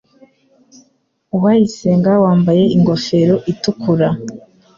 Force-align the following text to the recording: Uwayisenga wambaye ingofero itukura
Uwayisenga 1.35 2.11
wambaye 2.23 2.63
ingofero 2.75 3.35
itukura 3.51 4.09